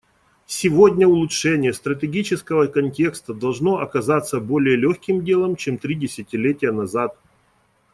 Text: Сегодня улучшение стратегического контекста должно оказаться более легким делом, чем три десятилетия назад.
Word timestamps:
Сегодня 0.47 1.07
улучшение 1.07 1.73
стратегического 1.73 2.65
контекста 2.65 3.35
должно 3.35 3.77
оказаться 3.77 4.39
более 4.39 4.75
легким 4.75 5.23
делом, 5.23 5.55
чем 5.55 5.77
три 5.77 5.93
десятилетия 5.93 6.71
назад. 6.71 7.15